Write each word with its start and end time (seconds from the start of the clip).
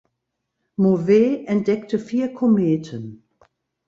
Mauvais 0.77 1.43
entdeckte 1.45 1.99
vier 1.99 2.33
Kometen. 2.33 3.23